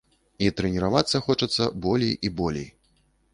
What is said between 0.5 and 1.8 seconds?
трэніравацца хочацца